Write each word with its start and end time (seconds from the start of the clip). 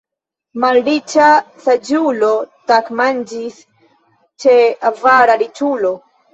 Malriĉa 0.61 1.27
saĝulo 1.65 2.31
tagmanĝis 2.73 3.61
ĉe 4.47 4.59
avara 4.93 5.41
riĉulo. 5.47 5.97